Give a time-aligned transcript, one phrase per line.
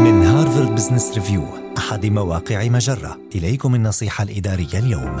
[0.00, 1.42] من Harvard Business Review
[1.78, 3.18] أحد مواقع مجرة.
[3.34, 5.16] إليكم النصيحة الإدارية اليوم.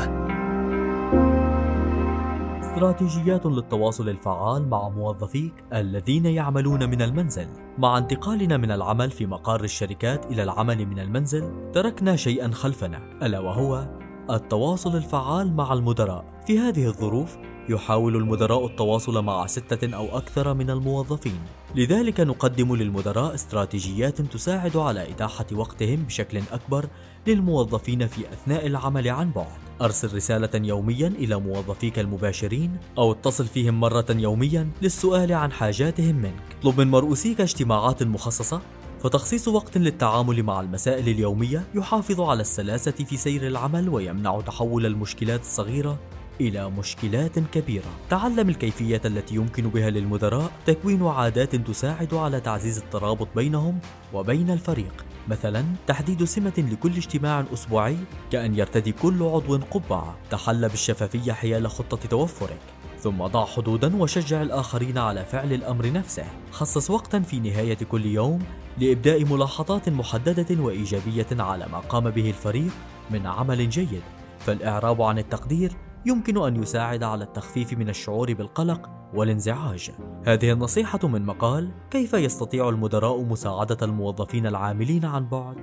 [2.60, 7.46] استراتيجيات للتواصل الفعال مع موظفيك الذين يعملون من المنزل.
[7.78, 13.40] مع انتقالنا من العمل في مقار الشركات إلى العمل من المنزل تركنا شيئا خلفنا ألا
[13.40, 13.88] وهو
[14.30, 16.24] التواصل الفعال مع المدراء.
[16.46, 17.36] في هذه الظروف
[17.68, 21.40] يحاول المدراء التواصل مع ستة أو أكثر من الموظفين.
[21.74, 26.86] لذلك نقدم للمدراء استراتيجيات تساعد على إتاحة وقتهم بشكل أكبر
[27.26, 29.58] للموظفين في أثناء العمل عن بعد.
[29.82, 36.56] أرسل رسالة يوميا إلى موظفيك المباشرين أو اتصل فيهم مرة يوميا للسؤال عن حاجاتهم منك.
[36.58, 38.60] اطلب من مرؤوسيك اجتماعات مخصصة.
[39.00, 45.40] فتخصيص وقت للتعامل مع المسائل اليومية يحافظ على السلاسة في سير العمل ويمنع تحول المشكلات
[45.40, 45.98] الصغيرة
[46.40, 47.90] إلى مشكلات كبيرة.
[48.10, 53.78] تعلم الكيفية التي يمكن بها للمدراء تكوين عادات تساعد على تعزيز الترابط بينهم
[54.12, 55.04] وبين الفريق.
[55.28, 57.96] مثلا تحديد سمة لكل اجتماع أسبوعي
[58.32, 60.16] كأن يرتدي كل عضو قبعة.
[60.30, 62.60] تحلى بالشفافية حيال خطة توفرك.
[63.00, 66.24] ثم ضع حدودا وشجع الآخرين على فعل الأمر نفسه.
[66.50, 68.38] خصص وقتا في نهاية كل يوم
[68.78, 72.72] لإبداء ملاحظات محددة وإيجابية على ما قام به الفريق
[73.10, 74.02] من عمل جيد.
[74.38, 75.72] فالإعراب عن التقدير
[76.06, 79.90] يمكن أن يساعد على التخفيف من الشعور بالقلق والانزعاج.
[80.26, 85.56] هذه النصيحة من مقال كيف يستطيع المدراء مساعدة الموظفين العاملين عن بعد؟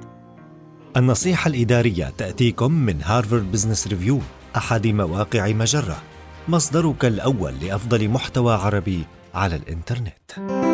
[0.97, 4.19] النصيحة الإدارية تأتيكم من Harvard Business Review
[4.57, 5.97] أحد مواقع مجرة
[6.47, 10.66] مصدرك الأول لأفضل محتوى عربي على الإنترنت.